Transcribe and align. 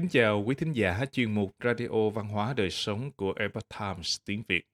Kính 0.00 0.08
chào 0.08 0.42
quý 0.46 0.54
thính 0.54 0.72
giả 0.72 1.04
chuyên 1.12 1.34
mục 1.34 1.50
Radio 1.64 2.10
Văn 2.14 2.28
hóa 2.28 2.54
Đời 2.56 2.70
Sống 2.70 3.10
của 3.16 3.32
Epoch 3.36 3.68
Times 3.78 4.16
tiếng 4.24 4.42
Việt. 4.48 4.66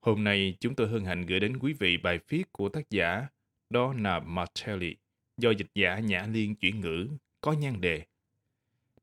Hôm 0.00 0.24
nay, 0.24 0.56
chúng 0.60 0.74
tôi 0.74 0.88
hân 0.88 1.04
hạnh 1.04 1.26
gửi 1.26 1.40
đến 1.40 1.58
quý 1.58 1.72
vị 1.72 1.96
bài 1.96 2.18
viết 2.28 2.52
của 2.52 2.68
tác 2.68 2.90
giả 2.90 3.26
Donna 3.70 4.20
Martelli 4.20 4.96
do 5.36 5.50
dịch 5.50 5.66
giả 5.74 5.98
Nhã 5.98 6.26
Liên 6.32 6.54
chuyển 6.54 6.80
ngữ, 6.80 7.08
có 7.40 7.52
nhan 7.52 7.80
đề 7.80 8.02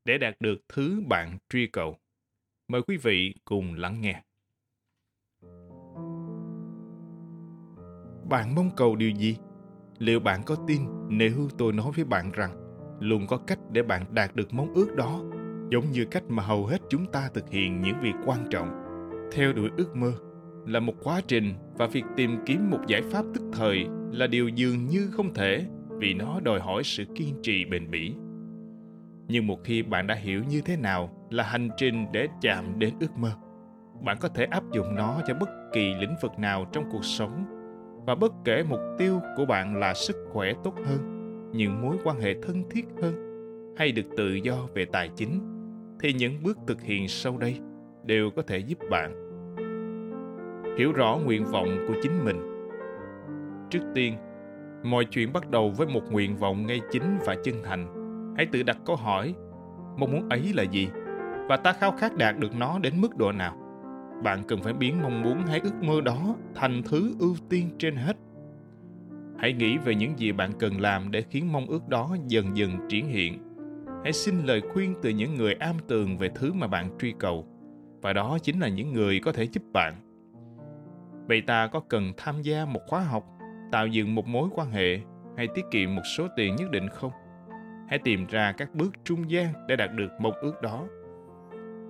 Để 0.06 0.18
đạt 0.18 0.36
được 0.40 0.62
thứ 0.70 1.02
bạn 1.08 1.38
truy 1.50 1.68
cầu. 1.68 1.98
Mời 2.68 2.82
quý 2.82 2.98
vị 2.98 3.36
cùng 3.46 3.74
lắng 3.74 4.02
nghe. 4.02 4.24
Bạn 8.30 8.56
mong 8.56 8.72
cầu 8.76 8.96
điều 8.96 9.10
gì? 9.10 9.38
Liệu 9.98 10.20
bạn 10.20 10.44
có 10.46 10.56
tin 10.68 10.82
nếu 11.10 11.50
tôi 11.58 11.74
nói 11.74 11.92
với 11.96 12.06
bạn 12.06 12.32
rằng 12.32 12.56
luôn 13.00 13.28
có 13.28 13.38
cách 13.38 13.60
để 13.72 13.84
bạn 13.84 14.06
đạt 14.12 14.36
được 14.36 14.54
mong 14.54 14.74
ước 14.74 14.96
đó 14.96 15.33
giống 15.70 15.92
như 15.92 16.06
cách 16.06 16.24
mà 16.28 16.44
hầu 16.44 16.66
hết 16.66 16.82
chúng 16.90 17.06
ta 17.06 17.30
thực 17.34 17.50
hiện 17.50 17.82
những 17.82 17.96
việc 18.02 18.14
quan 18.26 18.40
trọng. 18.50 18.70
Theo 19.32 19.54
đuổi 19.54 19.70
ước 19.78 19.96
mơ 19.96 20.14
là 20.66 20.80
một 20.80 20.94
quá 21.04 21.22
trình 21.28 21.54
và 21.78 21.88
việc 21.88 22.04
tìm 22.18 22.38
kiếm 22.46 22.70
một 22.70 22.80
giải 22.88 23.02
pháp 23.02 23.26
tức 23.34 23.44
thời 23.54 23.86
là 24.12 24.28
điều 24.28 24.50
dường 24.50 24.88
như 24.88 25.10
không 25.12 25.34
thể 25.34 25.66
vì 25.90 26.14
nó 26.14 26.40
đòi 26.40 26.60
hỏi 26.60 26.84
sự 26.84 27.06
kiên 27.16 27.36
trì 27.42 27.66
bền 27.66 27.92
bỉ. 27.92 28.16
Nhưng 29.28 29.48
một 29.48 29.64
khi 29.64 29.84
bạn 29.84 30.08
đã 30.08 30.16
hiểu 30.16 30.44
như 30.50 30.62
thế 30.62 30.78
nào 30.78 31.28
là 31.30 31.44
hành 31.44 31.70
trình 31.78 32.06
để 32.14 32.28
chạm 32.42 32.80
đến 32.80 32.94
ước 33.00 33.18
mơ, 33.18 33.32
bạn 34.02 34.18
có 34.22 34.28
thể 34.28 34.46
áp 34.46 34.64
dụng 34.72 34.96
nó 34.96 35.22
cho 35.28 35.34
bất 35.34 35.50
kỳ 35.74 35.94
lĩnh 35.94 36.16
vực 36.22 36.32
nào 36.40 36.66
trong 36.72 36.84
cuộc 36.92 37.06
sống. 37.06 37.46
Và 38.06 38.16
bất 38.16 38.34
kể 38.46 38.64
mục 38.70 38.80
tiêu 38.98 39.20
của 39.38 39.46
bạn 39.46 39.76
là 39.76 39.94
sức 39.94 40.16
khỏe 40.32 40.54
tốt 40.64 40.76
hơn, 40.86 41.00
những 41.54 41.82
mối 41.82 41.96
quan 42.04 42.20
hệ 42.20 42.36
thân 42.42 42.64
thiết 42.70 42.86
hơn, 43.02 43.14
hay 43.78 43.92
được 43.92 44.06
tự 44.18 44.34
do 44.34 44.68
về 44.76 44.86
tài 44.86 45.10
chính 45.16 45.53
thì 46.04 46.14
những 46.14 46.44
bước 46.44 46.58
thực 46.68 46.82
hiện 46.82 47.08
sau 47.08 47.38
đây 47.38 47.60
đều 48.06 48.30
có 48.36 48.42
thể 48.42 48.58
giúp 48.58 48.78
bạn 48.90 49.24
hiểu 50.78 50.92
rõ 50.92 51.20
nguyện 51.26 51.46
vọng 51.46 51.86
của 51.88 51.94
chính 52.02 52.26
mình. 52.26 52.68
Trước 53.70 53.80
tiên, 53.96 54.16
mọi 54.84 55.06
chuyện 55.06 55.34
bắt 55.34 55.50
đầu 55.50 55.74
với 55.78 55.88
một 55.88 56.12
nguyện 56.12 56.38
vọng 56.38 56.68
ngay 56.68 56.82
chính 56.92 57.18
và 57.26 57.36
chân 57.44 57.56
thành. 57.64 57.88
Hãy 58.38 58.46
tự 58.46 58.64
đặt 58.64 58.78
câu 58.86 58.96
hỏi, 58.96 59.36
mong 59.98 60.12
muốn 60.12 60.30
ấy 60.30 60.52
là 60.54 60.64
gì? 60.64 60.88
và 61.48 61.58
ta 61.58 61.74
khao 61.74 61.92
khát 61.92 62.18
đạt 62.18 62.40
được 62.40 62.56
nó 62.56 62.80
đến 62.80 62.94
mức 63.02 63.18
độ 63.18 63.32
nào? 63.32 63.58
Bạn 64.24 64.44
cần 64.48 64.62
phải 64.62 64.74
biến 64.74 65.02
mong 65.02 65.22
muốn 65.22 65.46
hay 65.46 65.60
ước 65.60 65.84
mơ 65.84 66.02
đó 66.02 66.36
thành 66.56 66.82
thứ 66.86 67.14
ưu 67.20 67.36
tiên 67.50 67.70
trên 67.78 67.96
hết. 67.96 68.18
Hãy 69.38 69.54
nghĩ 69.54 69.78
về 69.78 69.96
những 69.96 70.20
gì 70.20 70.32
bạn 70.32 70.52
cần 70.60 70.82
làm 70.82 71.12
để 71.12 71.22
khiến 71.22 71.52
mong 71.52 71.66
ước 71.66 71.88
đó 71.88 72.16
dần 72.28 72.58
dần 72.58 72.72
triển 72.90 73.08
hiện 73.08 73.53
hãy 74.04 74.14
xin 74.14 74.44
lời 74.46 74.62
khuyên 74.62 74.96
từ 75.02 75.10
những 75.10 75.36
người 75.36 75.54
am 75.54 75.76
tường 75.88 76.18
về 76.18 76.30
thứ 76.36 76.54
mà 76.54 76.68
bạn 76.68 76.98
truy 77.00 77.14
cầu. 77.20 77.48
Và 78.02 78.14
đó 78.14 78.38
chính 78.44 78.60
là 78.60 78.68
những 78.68 78.94
người 78.94 79.20
có 79.20 79.32
thể 79.32 79.44
giúp 79.44 79.64
bạn. 79.74 79.94
Vậy 81.28 81.42
ta 81.42 81.68
có 81.68 81.80
cần 81.80 82.14
tham 82.18 82.42
gia 82.42 82.66
một 82.66 82.82
khóa 82.88 83.00
học, 83.00 83.24
tạo 83.72 83.88
dựng 83.88 84.16
một 84.16 84.28
mối 84.28 84.50
quan 84.56 84.72
hệ, 84.72 85.00
hay 85.38 85.48
tiết 85.56 85.66
kiệm 85.72 85.96
một 85.96 86.02
số 86.18 86.28
tiền 86.36 86.56
nhất 86.56 86.72
định 86.72 86.90
không? 86.90 87.12
Hãy 87.90 88.00
tìm 88.04 88.26
ra 88.26 88.52
các 88.52 88.76
bước 88.76 88.94
trung 89.04 89.32
gian 89.32 89.54
để 89.68 89.76
đạt 89.76 89.90
được 89.94 90.12
mong 90.20 90.34
ước 90.42 90.62
đó. 90.62 90.88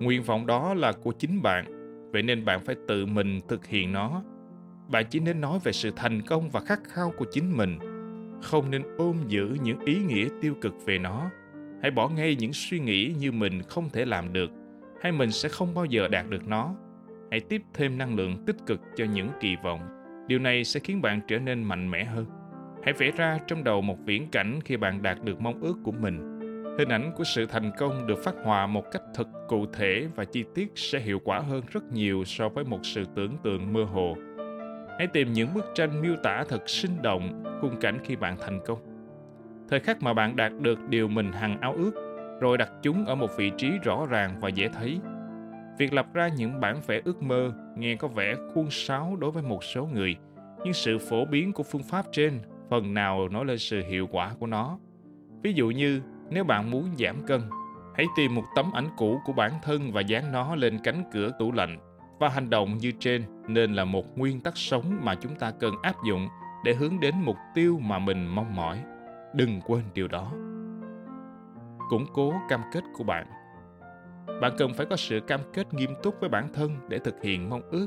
Nguyện 0.00 0.22
vọng 0.22 0.46
đó 0.46 0.74
là 0.74 0.92
của 0.92 1.12
chính 1.12 1.42
bạn, 1.42 1.64
vậy 2.12 2.22
nên 2.22 2.44
bạn 2.44 2.60
phải 2.64 2.76
tự 2.88 3.06
mình 3.06 3.40
thực 3.48 3.66
hiện 3.66 3.92
nó. 3.92 4.22
Bạn 4.88 5.04
chỉ 5.10 5.20
nên 5.20 5.40
nói 5.40 5.58
về 5.64 5.72
sự 5.72 5.90
thành 5.96 6.22
công 6.22 6.50
và 6.50 6.60
khát 6.60 6.80
khao 6.84 7.12
của 7.18 7.24
chính 7.30 7.56
mình, 7.56 7.78
không 8.42 8.70
nên 8.70 8.82
ôm 8.98 9.16
giữ 9.28 9.56
những 9.62 9.80
ý 9.80 9.98
nghĩa 9.98 10.28
tiêu 10.40 10.54
cực 10.60 10.74
về 10.86 10.98
nó 10.98 11.30
hãy 11.82 11.90
bỏ 11.90 12.08
ngay 12.08 12.36
những 12.38 12.52
suy 12.52 12.78
nghĩ 12.78 13.14
như 13.18 13.32
mình 13.32 13.62
không 13.62 13.90
thể 13.90 14.04
làm 14.04 14.32
được, 14.32 14.50
hay 15.02 15.12
mình 15.12 15.30
sẽ 15.30 15.48
không 15.48 15.74
bao 15.74 15.84
giờ 15.84 16.08
đạt 16.08 16.30
được 16.30 16.48
nó. 16.48 16.74
Hãy 17.30 17.40
tiếp 17.40 17.62
thêm 17.74 17.98
năng 17.98 18.16
lượng 18.16 18.44
tích 18.46 18.56
cực 18.66 18.80
cho 18.96 19.04
những 19.04 19.28
kỳ 19.40 19.56
vọng. 19.64 19.80
Điều 20.26 20.38
này 20.38 20.64
sẽ 20.64 20.80
khiến 20.80 21.02
bạn 21.02 21.20
trở 21.28 21.38
nên 21.38 21.62
mạnh 21.62 21.90
mẽ 21.90 22.04
hơn. 22.04 22.26
Hãy 22.84 22.92
vẽ 22.92 23.10
ra 23.16 23.38
trong 23.46 23.64
đầu 23.64 23.80
một 23.80 23.98
viễn 24.04 24.30
cảnh 24.30 24.60
khi 24.64 24.76
bạn 24.76 25.02
đạt 25.02 25.24
được 25.24 25.40
mong 25.40 25.60
ước 25.60 25.74
của 25.84 25.92
mình. 25.92 26.40
Hình 26.78 26.88
ảnh 26.88 27.12
của 27.16 27.24
sự 27.24 27.46
thành 27.46 27.70
công 27.78 28.06
được 28.06 28.24
phát 28.24 28.34
họa 28.44 28.66
một 28.66 28.84
cách 28.92 29.02
thật 29.14 29.28
cụ 29.48 29.66
thể 29.66 30.08
và 30.14 30.24
chi 30.24 30.44
tiết 30.54 30.72
sẽ 30.74 31.00
hiệu 31.00 31.20
quả 31.24 31.38
hơn 31.38 31.62
rất 31.72 31.84
nhiều 31.92 32.24
so 32.24 32.48
với 32.48 32.64
một 32.64 32.80
sự 32.82 33.04
tưởng 33.16 33.36
tượng 33.44 33.72
mơ 33.72 33.84
hồ. 33.84 34.16
Hãy 34.98 35.06
tìm 35.06 35.32
những 35.32 35.54
bức 35.54 35.64
tranh 35.74 36.02
miêu 36.02 36.16
tả 36.22 36.44
thật 36.48 36.68
sinh 36.68 37.02
động 37.02 37.44
khung 37.60 37.80
cảnh 37.80 37.98
khi 38.04 38.16
bạn 38.16 38.36
thành 38.40 38.60
công 38.66 38.93
thời 39.74 39.80
khắc 39.80 40.02
mà 40.02 40.14
bạn 40.14 40.36
đạt 40.36 40.52
được 40.60 40.88
điều 40.88 41.08
mình 41.08 41.32
hằng 41.32 41.60
ao 41.60 41.72
ước, 41.72 41.92
rồi 42.40 42.58
đặt 42.58 42.70
chúng 42.82 43.06
ở 43.06 43.14
một 43.14 43.30
vị 43.36 43.52
trí 43.58 43.70
rõ 43.82 44.06
ràng 44.06 44.40
và 44.40 44.48
dễ 44.48 44.68
thấy. 44.68 45.00
Việc 45.78 45.92
lập 45.92 46.06
ra 46.14 46.28
những 46.28 46.60
bản 46.60 46.80
vẽ 46.86 47.00
ước 47.04 47.22
mơ 47.22 47.52
nghe 47.76 47.96
có 47.96 48.08
vẻ 48.08 48.34
khuôn 48.54 48.70
sáo 48.70 49.16
đối 49.20 49.30
với 49.30 49.42
một 49.42 49.64
số 49.64 49.88
người, 49.94 50.16
nhưng 50.64 50.72
sự 50.72 50.98
phổ 50.98 51.24
biến 51.24 51.52
của 51.52 51.62
phương 51.62 51.82
pháp 51.82 52.06
trên, 52.12 52.40
phần 52.70 52.94
nào 52.94 53.28
nói 53.28 53.44
lên 53.44 53.58
sự 53.58 53.82
hiệu 53.88 54.06
quả 54.06 54.34
của 54.38 54.46
nó. 54.46 54.78
Ví 55.42 55.52
dụ 55.52 55.70
như, 55.70 56.00
nếu 56.30 56.44
bạn 56.44 56.70
muốn 56.70 56.84
giảm 56.98 57.26
cân, 57.26 57.40
hãy 57.96 58.06
tìm 58.16 58.34
một 58.34 58.44
tấm 58.56 58.72
ảnh 58.74 58.88
cũ 58.96 59.20
của 59.24 59.32
bản 59.32 59.52
thân 59.62 59.92
và 59.92 60.00
dán 60.00 60.32
nó 60.32 60.54
lên 60.54 60.78
cánh 60.84 61.02
cửa 61.12 61.30
tủ 61.38 61.52
lạnh 61.52 61.78
và 62.18 62.28
hành 62.28 62.50
động 62.50 62.78
như 62.78 62.92
trên 62.98 63.22
nên 63.48 63.72
là 63.72 63.84
một 63.84 64.18
nguyên 64.18 64.40
tắc 64.40 64.56
sống 64.56 64.98
mà 65.02 65.14
chúng 65.14 65.34
ta 65.34 65.52
cần 65.60 65.74
áp 65.82 65.94
dụng 66.06 66.28
để 66.64 66.74
hướng 66.74 67.00
đến 67.00 67.14
mục 67.24 67.36
tiêu 67.54 67.78
mà 67.82 67.98
mình 67.98 68.26
mong 68.26 68.56
mỏi 68.56 68.78
đừng 69.34 69.60
quên 69.66 69.82
điều 69.94 70.08
đó. 70.08 70.32
Củng 71.90 72.06
cố 72.12 72.34
cam 72.48 72.60
kết 72.72 72.84
của 72.94 73.04
bạn. 73.04 73.26
Bạn 74.40 74.52
cần 74.58 74.74
phải 74.74 74.86
có 74.90 74.96
sự 74.96 75.20
cam 75.20 75.40
kết 75.52 75.74
nghiêm 75.74 75.90
túc 76.02 76.20
với 76.20 76.28
bản 76.28 76.48
thân 76.54 76.70
để 76.88 76.98
thực 76.98 77.22
hiện 77.22 77.50
mong 77.50 77.62
ước. 77.70 77.86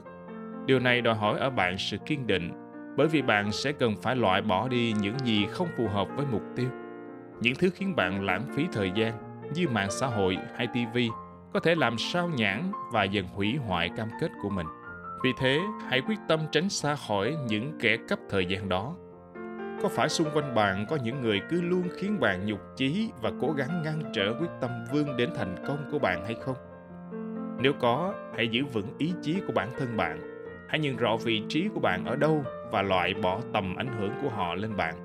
Điều 0.66 0.80
này 0.80 1.02
đòi 1.02 1.16
hỏi 1.16 1.40
ở 1.40 1.50
bạn 1.50 1.78
sự 1.78 1.98
kiên 1.98 2.28
định, 2.28 2.52
bởi 2.98 3.08
vì 3.08 3.22
bạn 3.22 3.52
sẽ 3.52 3.72
cần 3.72 3.96
phải 4.02 4.16
loại 4.16 4.42
bỏ 4.42 4.68
đi 4.68 4.94
những 5.02 5.20
gì 5.20 5.46
không 5.46 5.68
phù 5.78 5.88
hợp 5.88 6.08
với 6.16 6.26
mục 6.32 6.44
tiêu. 6.56 6.70
Những 7.42 7.56
thứ 7.60 7.70
khiến 7.74 7.96
bạn 7.96 8.26
lãng 8.26 8.44
phí 8.56 8.68
thời 8.74 8.92
gian, 8.96 9.14
như 9.54 9.68
mạng 9.68 9.92
xã 9.92 10.08
hội 10.08 10.38
hay 10.56 10.68
tv 10.68 10.98
có 11.54 11.60
thể 11.60 11.76
làm 11.76 11.98
sao 11.98 12.30
nhãn 12.30 12.72
và 12.92 13.04
dần 13.04 13.28
hủy 13.28 13.56
hoại 13.56 13.90
cam 13.98 14.08
kết 14.22 14.32
của 14.42 14.50
mình. 14.50 14.68
Vì 15.24 15.30
thế, 15.40 15.60
hãy 15.90 16.02
quyết 16.02 16.20
tâm 16.28 16.40
tránh 16.52 16.70
xa 16.70 16.96
khỏi 17.08 17.36
những 17.48 17.78
kẻ 17.80 17.98
cấp 18.08 18.20
thời 18.30 18.46
gian 18.46 18.70
đó 18.70 18.96
có 19.82 19.90
phải 19.90 20.10
xung 20.10 20.28
quanh 20.34 20.56
bạn 20.56 20.86
có 20.90 20.96
những 20.96 21.22
người 21.22 21.42
cứ 21.50 21.62
luôn 21.62 21.90
khiến 21.98 22.20
bạn 22.20 22.46
nhục 22.46 22.60
chí 22.76 23.10
và 23.22 23.32
cố 23.42 23.52
gắng 23.52 23.82
ngăn 23.84 24.02
trở 24.14 24.34
quyết 24.40 24.50
tâm 24.62 24.72
vươn 24.92 25.18
đến 25.18 25.30
thành 25.36 25.56
công 25.68 25.78
của 25.92 26.00
bạn 26.00 26.26
hay 26.26 26.36
không? 26.42 26.56
Nếu 27.62 27.74
có, 27.80 28.14
hãy 28.36 28.48
giữ 28.48 28.66
vững 28.66 28.88
ý 28.98 29.14
chí 29.22 29.42
của 29.48 29.54
bản 29.54 29.70
thân 29.78 29.98
bạn. 29.98 30.22
Hãy 30.70 30.80
nhận 30.80 30.98
rõ 30.98 31.18
vị 31.24 31.44
trí 31.50 31.70
của 31.74 31.80
bạn 31.80 32.06
ở 32.06 32.16
đâu 32.16 32.44
và 32.72 32.82
loại 32.82 33.14
bỏ 33.14 33.40
tầm 33.54 33.76
ảnh 33.76 33.98
hưởng 34.00 34.12
của 34.22 34.30
họ 34.30 34.56
lên 34.56 34.78
bạn. 34.78 34.96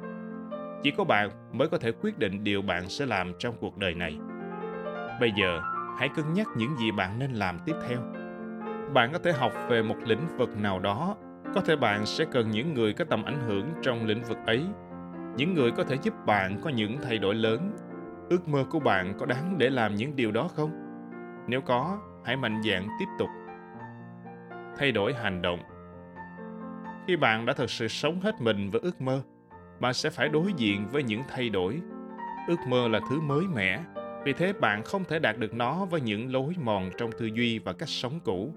Chỉ 0.82 0.90
có 0.90 1.04
bạn 1.04 1.30
mới 1.52 1.68
có 1.68 1.78
thể 1.78 1.92
quyết 1.92 2.18
định 2.18 2.44
điều 2.44 2.62
bạn 2.62 2.88
sẽ 2.88 3.06
làm 3.06 3.32
trong 3.38 3.54
cuộc 3.60 3.78
đời 3.78 3.94
này. 3.94 4.18
Bây 5.20 5.32
giờ, 5.36 5.60
hãy 5.98 6.08
cân 6.16 6.32
nhắc 6.32 6.46
những 6.56 6.76
gì 6.76 6.90
bạn 6.90 7.18
nên 7.18 7.32
làm 7.32 7.58
tiếp 7.66 7.74
theo. 7.88 7.98
Bạn 8.94 9.12
có 9.12 9.18
thể 9.18 9.32
học 9.32 9.52
về 9.68 9.82
một 9.82 9.96
lĩnh 10.04 10.36
vực 10.36 10.60
nào 10.60 10.78
đó 10.78 11.16
có 11.54 11.60
thể 11.60 11.76
bạn 11.76 12.06
sẽ 12.06 12.24
cần 12.24 12.50
những 12.50 12.74
người 12.74 12.92
có 12.92 13.04
tầm 13.04 13.24
ảnh 13.24 13.40
hưởng 13.46 13.70
trong 13.82 14.06
lĩnh 14.06 14.22
vực 14.22 14.38
ấy. 14.46 14.64
Những 15.36 15.54
người 15.54 15.70
có 15.70 15.84
thể 15.84 15.96
giúp 16.02 16.14
bạn 16.26 16.60
có 16.62 16.70
những 16.70 16.98
thay 17.02 17.18
đổi 17.18 17.34
lớn. 17.34 17.76
Ước 18.30 18.48
mơ 18.48 18.64
của 18.70 18.80
bạn 18.80 19.14
có 19.18 19.26
đáng 19.26 19.58
để 19.58 19.70
làm 19.70 19.94
những 19.94 20.16
điều 20.16 20.32
đó 20.32 20.48
không? 20.48 20.70
Nếu 21.48 21.60
có, 21.60 21.98
hãy 22.24 22.36
mạnh 22.36 22.62
dạn 22.62 22.86
tiếp 22.98 23.06
tục. 23.18 23.28
Thay 24.78 24.92
đổi 24.92 25.14
hành 25.14 25.42
động. 25.42 25.60
Khi 27.06 27.16
bạn 27.16 27.46
đã 27.46 27.52
thực 27.52 27.70
sự 27.70 27.88
sống 27.88 28.20
hết 28.20 28.40
mình 28.40 28.70
với 28.70 28.80
ước 28.80 29.00
mơ, 29.00 29.22
bạn 29.80 29.94
sẽ 29.94 30.10
phải 30.10 30.28
đối 30.28 30.52
diện 30.56 30.88
với 30.88 31.02
những 31.02 31.22
thay 31.28 31.48
đổi. 31.48 31.80
Ước 32.48 32.58
mơ 32.68 32.88
là 32.88 33.00
thứ 33.10 33.20
mới 33.20 33.44
mẻ, 33.54 33.80
vì 34.24 34.32
thế 34.32 34.52
bạn 34.52 34.82
không 34.82 35.04
thể 35.04 35.18
đạt 35.18 35.38
được 35.38 35.54
nó 35.54 35.84
với 35.84 36.00
những 36.00 36.32
lối 36.32 36.54
mòn 36.62 36.90
trong 36.98 37.10
tư 37.12 37.26
duy 37.26 37.58
và 37.58 37.72
cách 37.72 37.88
sống 37.88 38.20
cũ. 38.24 38.54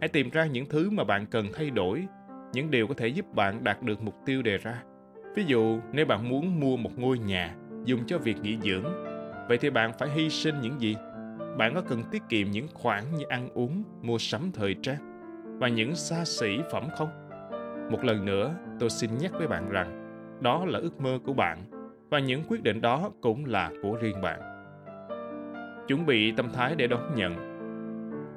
Hãy 0.00 0.08
tìm 0.08 0.30
ra 0.30 0.46
những 0.46 0.66
thứ 0.66 0.90
mà 0.90 1.04
bạn 1.04 1.26
cần 1.26 1.46
thay 1.54 1.70
đổi 1.70 2.06
những 2.54 2.70
điều 2.70 2.86
có 2.86 2.94
thể 2.94 3.08
giúp 3.08 3.34
bạn 3.34 3.64
đạt 3.64 3.82
được 3.82 4.02
mục 4.02 4.14
tiêu 4.26 4.42
đề 4.42 4.58
ra. 4.58 4.82
Ví 5.34 5.44
dụ, 5.44 5.78
nếu 5.92 6.06
bạn 6.06 6.28
muốn 6.28 6.60
mua 6.60 6.76
một 6.76 6.98
ngôi 6.98 7.18
nhà 7.18 7.54
dùng 7.84 8.06
cho 8.06 8.18
việc 8.18 8.36
nghỉ 8.42 8.58
dưỡng, 8.62 8.84
vậy 9.48 9.58
thì 9.58 9.70
bạn 9.70 9.92
phải 9.98 10.08
hy 10.08 10.30
sinh 10.30 10.54
những 10.60 10.80
gì? 10.80 10.96
Bạn 11.58 11.74
có 11.74 11.80
cần 11.80 12.02
tiết 12.10 12.22
kiệm 12.28 12.50
những 12.50 12.68
khoản 12.74 13.04
như 13.18 13.24
ăn 13.28 13.48
uống, 13.54 13.82
mua 14.02 14.18
sắm 14.18 14.50
thời 14.54 14.76
trang 14.82 15.20
và 15.60 15.68
những 15.68 15.94
xa 15.94 16.24
xỉ 16.24 16.58
phẩm 16.72 16.88
không? 16.96 17.08
Một 17.90 18.04
lần 18.04 18.24
nữa, 18.24 18.54
tôi 18.80 18.90
xin 18.90 19.10
nhắc 19.20 19.32
với 19.38 19.48
bạn 19.48 19.70
rằng, 19.70 20.00
đó 20.40 20.64
là 20.64 20.78
ước 20.78 21.00
mơ 21.00 21.18
của 21.24 21.32
bạn 21.32 21.58
và 22.10 22.18
những 22.18 22.42
quyết 22.48 22.62
định 22.62 22.80
đó 22.80 23.10
cũng 23.20 23.44
là 23.44 23.70
của 23.82 23.96
riêng 24.00 24.20
bạn. 24.22 24.40
Chuẩn 25.88 26.06
bị 26.06 26.32
tâm 26.32 26.48
thái 26.52 26.74
để 26.74 26.86
đón 26.86 27.14
nhận. 27.14 27.53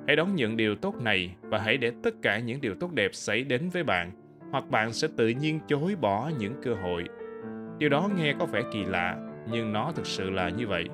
Hãy 0.08 0.16
đón 0.16 0.36
nhận 0.36 0.58
điều 0.58 0.76
tốt 0.76 0.96
này 1.02 1.36
và 1.42 1.60
hãy 1.60 1.78
để 1.78 1.92
tất 2.04 2.14
cả 2.22 2.40
những 2.40 2.62
điều 2.62 2.76
tốt 2.76 2.92
đẹp 2.94 3.10
xảy 3.14 3.44
đến 3.44 3.70
với 3.70 3.84
bạn, 3.84 4.12
hoặc 4.52 4.70
bạn 4.70 4.94
sẽ 4.94 5.08
tự 5.18 5.28
nhiên 5.28 5.60
chối 5.68 5.96
bỏ 6.02 6.32
những 6.40 6.54
cơ 6.64 6.74
hội. 6.74 7.04
Điều 7.78 7.90
đó 7.90 8.10
nghe 8.18 8.34
có 8.40 8.46
vẻ 8.46 8.62
kỳ 8.74 8.84
lạ, 8.84 9.18
nhưng 9.52 9.74
nó 9.74 9.92
thực 9.96 10.06
sự 10.06 10.30
là 10.30 10.50
như 10.50 10.68
vậy. 10.68 10.86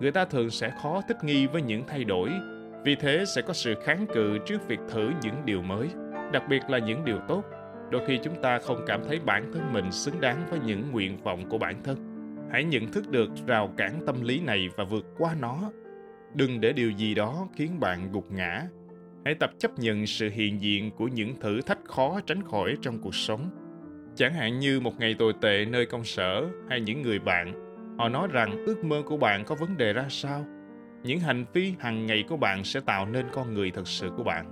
người 0.00 0.10
ta 0.10 0.24
thường 0.24 0.50
sẽ 0.50 0.72
khó 0.82 1.00
thích 1.08 1.24
nghi 1.24 1.46
với 1.46 1.62
những 1.62 1.82
thay 1.88 2.04
đổi, 2.04 2.30
vì 2.84 2.94
thế 2.94 3.24
sẽ 3.36 3.42
có 3.42 3.52
sự 3.52 3.74
kháng 3.84 4.06
cự 4.14 4.38
trước 4.46 4.68
việc 4.68 4.80
thử 4.88 5.10
những 5.22 5.34
điều 5.44 5.62
mới, 5.62 5.88
đặc 6.32 6.42
biệt 6.48 6.60
là 6.68 6.78
những 6.78 7.04
điều 7.04 7.18
tốt. 7.28 7.44
Đôi 7.90 8.06
khi 8.06 8.18
chúng 8.22 8.42
ta 8.42 8.58
không 8.58 8.84
cảm 8.86 9.00
thấy 9.08 9.20
bản 9.24 9.52
thân 9.52 9.72
mình 9.72 9.92
xứng 9.92 10.20
đáng 10.20 10.46
với 10.50 10.60
những 10.66 10.90
nguyện 10.92 11.16
vọng 11.22 11.48
của 11.48 11.58
bản 11.58 11.82
thân. 11.84 11.96
Hãy 12.52 12.64
nhận 12.64 12.92
thức 12.92 13.10
được 13.10 13.28
rào 13.46 13.72
cản 13.76 13.92
tâm 14.06 14.22
lý 14.22 14.40
này 14.40 14.68
và 14.76 14.84
vượt 14.84 15.04
qua 15.18 15.34
nó. 15.40 15.70
Đừng 16.34 16.60
để 16.60 16.72
điều 16.72 16.90
gì 16.90 17.14
đó 17.14 17.48
khiến 17.56 17.80
bạn 17.80 18.12
gục 18.12 18.32
ngã. 18.32 18.62
Hãy 19.24 19.34
tập 19.34 19.50
chấp 19.58 19.78
nhận 19.78 20.06
sự 20.06 20.30
hiện 20.30 20.60
diện 20.60 20.90
của 20.90 21.08
những 21.08 21.40
thử 21.40 21.60
thách 21.60 21.84
khó 21.84 22.20
tránh 22.26 22.42
khỏi 22.42 22.76
trong 22.82 22.98
cuộc 22.98 23.14
sống. 23.14 23.50
Chẳng 24.14 24.34
hạn 24.34 24.58
như 24.58 24.80
một 24.80 24.98
ngày 24.98 25.16
tồi 25.18 25.32
tệ 25.40 25.64
nơi 25.64 25.86
công 25.86 26.04
sở 26.04 26.46
hay 26.70 26.80
những 26.80 27.02
người 27.02 27.18
bạn, 27.18 27.52
họ 27.98 28.08
nói 28.08 28.28
rằng 28.30 28.64
ước 28.66 28.84
mơ 28.84 29.02
của 29.06 29.16
bạn 29.16 29.44
có 29.44 29.54
vấn 29.54 29.76
đề 29.76 29.92
ra 29.92 30.06
sao. 30.08 30.44
Những 31.02 31.20
hành 31.20 31.44
vi 31.52 31.74
hàng 31.78 32.06
ngày 32.06 32.24
của 32.28 32.36
bạn 32.36 32.64
sẽ 32.64 32.80
tạo 32.80 33.06
nên 33.06 33.26
con 33.32 33.54
người 33.54 33.70
thật 33.70 33.88
sự 33.88 34.10
của 34.16 34.24
bạn. 34.24 34.46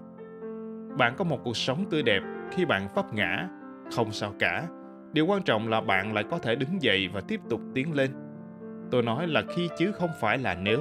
Bạn 0.99 1.15
có 1.17 1.25
một 1.25 1.39
cuộc 1.45 1.57
sống 1.57 1.85
tươi 1.91 2.03
đẹp 2.03 2.21
khi 2.53 2.65
bạn 2.65 2.89
vấp 2.95 3.15
ngã, 3.15 3.49
không 3.97 4.13
sao 4.13 4.35
cả. 4.39 4.69
Điều 5.13 5.27
quan 5.27 5.43
trọng 5.43 5.69
là 5.69 5.81
bạn 5.81 6.15
lại 6.15 6.25
có 6.31 6.39
thể 6.39 6.55
đứng 6.55 6.83
dậy 6.83 7.09
và 7.13 7.21
tiếp 7.21 7.41
tục 7.51 7.61
tiến 7.75 7.95
lên. 7.95 8.11
Tôi 8.91 9.03
nói 9.03 9.27
là 9.29 9.43
khi 9.57 9.69
chứ 9.79 9.93
không 9.93 10.11
phải 10.21 10.39
là 10.39 10.55
nếu. 10.55 10.81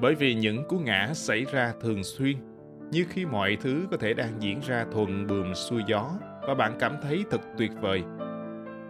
Bởi 0.00 0.14
vì 0.14 0.34
những 0.34 0.64
cú 0.68 0.78
ngã 0.78 1.10
xảy 1.14 1.44
ra 1.44 1.72
thường 1.80 2.04
xuyên, 2.04 2.36
như 2.90 3.04
khi 3.08 3.26
mọi 3.26 3.56
thứ 3.60 3.86
có 3.90 3.96
thể 3.96 4.14
đang 4.14 4.42
diễn 4.42 4.60
ra 4.60 4.86
thuận 4.92 5.26
buồm 5.26 5.54
xuôi 5.54 5.82
gió 5.86 6.10
và 6.46 6.54
bạn 6.54 6.76
cảm 6.78 6.96
thấy 7.02 7.24
thật 7.30 7.40
tuyệt 7.58 7.70
vời. 7.80 8.02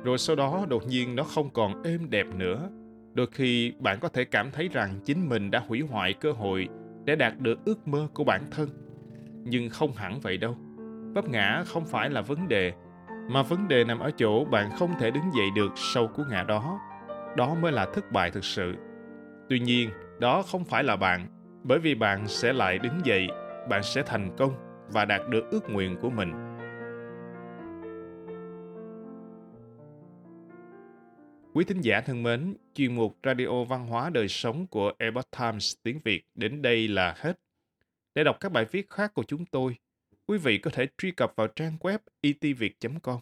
Rồi 0.05 0.19
sau 0.19 0.37
đó 0.37 0.67
đột 0.69 0.87
nhiên 0.87 1.17
nó 1.17 1.23
không 1.23 1.51
còn 1.51 1.83
êm 1.83 2.11
đẹp 2.11 2.27
nữa. 2.35 2.69
Đôi 3.15 3.27
khi 3.33 3.73
bạn 3.79 3.99
có 4.01 4.09
thể 4.09 4.25
cảm 4.25 4.51
thấy 4.51 4.69
rằng 4.73 5.01
chính 5.05 5.29
mình 5.29 5.51
đã 5.51 5.63
hủy 5.69 5.81
hoại 5.81 6.13
cơ 6.13 6.33
hội 6.33 6.69
để 7.05 7.17
đạt 7.17 7.39
được 7.39 7.59
ước 7.65 7.89
mơ 7.89 8.09
của 8.15 8.25
bản 8.25 8.43
thân. 8.51 8.69
Nhưng 9.45 9.71
không 9.71 9.93
hẳn 9.93 10.21
vậy 10.21 10.37
đâu. 10.37 10.57
Vấp 11.15 11.29
ngã 11.29 11.65
không 11.67 11.85
phải 11.85 12.11
là 12.11 12.21
vấn 12.21 12.49
đề, 12.49 12.73
mà 13.31 13.43
vấn 13.43 13.69
đề 13.69 13.85
nằm 13.85 13.99
ở 13.99 14.11
chỗ 14.17 14.45
bạn 14.45 14.71
không 14.79 14.91
thể 15.01 15.11
đứng 15.11 15.25
dậy 15.37 15.47
được 15.57 15.73
sau 15.77 16.07
cú 16.07 16.23
ngã 16.31 16.43
đó. 16.43 16.81
Đó 17.37 17.55
mới 17.55 17.73
là 17.73 17.87
thất 17.95 18.13
bại 18.13 18.31
thực 18.31 18.45
sự. 18.45 18.75
Tuy 19.49 19.61
nhiên, 19.61 19.91
đó 20.21 20.43
không 20.43 20.65
phải 20.65 20.85
là 20.85 20.97
bạn, 20.97 21.27
bởi 21.65 21.79
vì 21.79 21.95
bạn 21.95 22.29
sẽ 22.29 22.53
lại 22.53 22.79
đứng 22.79 23.01
dậy, 23.05 23.29
bạn 23.69 23.83
sẽ 23.83 24.03
thành 24.03 24.37
công 24.39 24.55
và 24.89 25.05
đạt 25.05 25.29
được 25.29 25.51
ước 25.51 25.71
nguyện 25.71 25.97
của 26.01 26.11
mình. 26.11 26.33
Quý 31.55 31.65
thính 31.65 31.81
giả 31.81 32.01
thân 32.01 32.23
mến, 32.23 32.57
chuyên 32.75 32.95
mục 32.95 33.19
Radio 33.25 33.65
Văn 33.65 33.87
hóa 33.87 34.11
Đời 34.11 34.29
Sống 34.29 34.67
của 34.67 34.93
Epoch 34.99 35.31
Times 35.39 35.75
tiếng 35.83 36.01
Việt 36.05 36.25
đến 36.35 36.63
đây 36.63 36.89
là 36.89 37.15
hết. 37.19 37.41
Để 38.15 38.25
đọc 38.25 38.37
các 38.41 38.53
bài 38.53 38.65
viết 38.71 38.91
khác 38.91 39.15
của 39.15 39.23
chúng 39.23 39.45
tôi, 39.45 39.77
quý 40.27 40.39
vị 40.39 40.59
có 40.59 40.71
thể 40.75 40.87
truy 40.99 41.11
cập 41.11 41.33
vào 41.37 41.47
trang 41.47 41.77
web 41.81 41.99
itviet.com. 42.21 43.21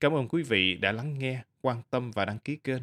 Cảm 0.00 0.12
ơn 0.12 0.28
quý 0.28 0.42
vị 0.42 0.74
đã 0.74 0.92
lắng 0.92 1.18
nghe, 1.18 1.42
quan 1.60 1.82
tâm 1.90 2.10
và 2.10 2.24
đăng 2.24 2.38
ký 2.38 2.56
kênh. 2.56 2.82